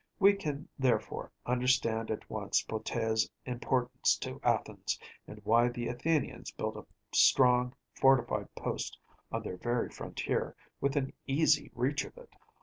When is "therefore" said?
0.79-1.31